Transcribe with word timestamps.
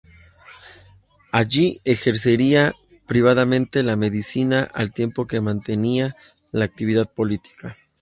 Allí 1.31 1.79
ejercería 1.85 2.73
privadamente 3.05 3.83
la 3.83 3.95
medicina, 3.95 4.67
al 4.73 4.93
tiempo 4.93 5.27
que 5.27 5.41
mantenía 5.41 6.15
la 6.51 6.65
actividad 6.65 7.07
política. 7.13 7.77